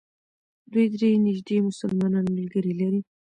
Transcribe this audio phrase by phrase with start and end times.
[0.71, 3.01] دوی درې نژدې مسلمان ملګري لري.